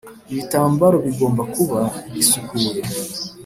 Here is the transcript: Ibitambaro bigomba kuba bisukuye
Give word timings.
Ibitambaro 0.31 0.97
bigomba 1.05 1.43
kuba 1.55 1.79
bisukuye 2.13 2.71